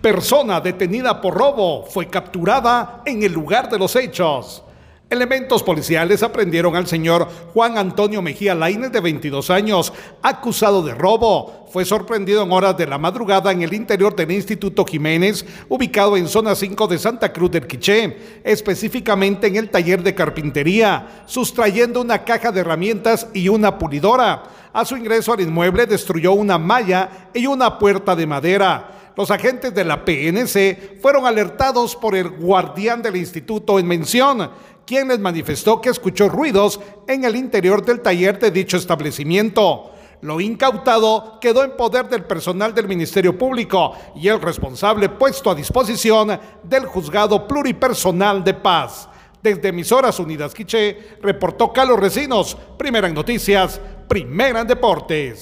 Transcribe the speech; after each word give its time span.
Persona 0.00 0.60
detenida 0.60 1.20
por 1.20 1.34
robo 1.34 1.84
fue 1.84 2.06
capturada 2.06 3.02
en 3.04 3.24
el 3.24 3.32
lugar 3.32 3.68
de 3.68 3.80
los 3.80 3.96
hechos. 3.96 4.62
Elementos 5.10 5.64
policiales 5.64 6.22
aprendieron 6.22 6.76
al 6.76 6.86
señor 6.86 7.26
Juan 7.52 7.78
Antonio 7.78 8.22
Mejía 8.22 8.54
Lainez, 8.54 8.92
de 8.92 9.00
22 9.00 9.50
años, 9.50 9.92
acusado 10.22 10.82
de 10.82 10.94
robo. 10.94 11.66
Fue 11.72 11.84
sorprendido 11.84 12.44
en 12.44 12.52
horas 12.52 12.76
de 12.76 12.86
la 12.86 12.98
madrugada 12.98 13.50
en 13.50 13.62
el 13.62 13.74
interior 13.74 14.14
del 14.14 14.30
Instituto 14.30 14.84
Jiménez, 14.84 15.44
ubicado 15.68 16.16
en 16.16 16.28
zona 16.28 16.54
5 16.54 16.86
de 16.86 16.98
Santa 16.98 17.32
Cruz 17.32 17.50
del 17.50 17.66
Quiché, 17.66 18.42
específicamente 18.44 19.48
en 19.48 19.56
el 19.56 19.70
taller 19.70 20.02
de 20.02 20.14
carpintería, 20.14 21.24
sustrayendo 21.26 22.02
una 22.02 22.22
caja 22.22 22.52
de 22.52 22.60
herramientas 22.60 23.28
y 23.32 23.48
una 23.48 23.78
pulidora. 23.78 24.44
A 24.72 24.84
su 24.84 24.96
ingreso 24.96 25.32
al 25.32 25.40
inmueble 25.40 25.86
destruyó 25.86 26.34
una 26.34 26.58
malla 26.58 27.30
y 27.34 27.46
una 27.46 27.78
puerta 27.78 28.14
de 28.14 28.26
madera. 28.26 28.97
Los 29.18 29.32
agentes 29.32 29.74
de 29.74 29.84
la 29.84 30.04
PNC 30.04 31.00
fueron 31.02 31.26
alertados 31.26 31.96
por 31.96 32.14
el 32.14 32.30
guardián 32.30 33.02
del 33.02 33.16
instituto 33.16 33.80
en 33.80 33.88
mención, 33.88 34.48
quien 34.86 35.08
les 35.08 35.18
manifestó 35.18 35.80
que 35.80 35.88
escuchó 35.88 36.28
ruidos 36.28 36.78
en 37.08 37.24
el 37.24 37.34
interior 37.34 37.84
del 37.84 38.00
taller 38.00 38.38
de 38.38 38.52
dicho 38.52 38.76
establecimiento. 38.76 39.90
Lo 40.20 40.40
incautado 40.40 41.40
quedó 41.40 41.64
en 41.64 41.76
poder 41.76 42.08
del 42.08 42.26
personal 42.26 42.72
del 42.72 42.86
Ministerio 42.86 43.36
Público 43.36 43.92
y 44.14 44.28
el 44.28 44.40
responsable 44.40 45.08
puesto 45.08 45.50
a 45.50 45.56
disposición 45.56 46.38
del 46.62 46.86
Juzgado 46.86 47.48
Pluripersonal 47.48 48.44
de 48.44 48.54
Paz. 48.54 49.08
Desde 49.42 49.70
Emisoras 49.70 50.20
Unidas 50.20 50.54
Quiché, 50.54 51.16
reportó 51.20 51.72
Carlos 51.72 51.98
Recinos, 51.98 52.56
primera 52.78 53.08
en 53.08 53.14
noticias, 53.14 53.80
primera 54.06 54.60
en 54.60 54.68
deportes. 54.68 55.36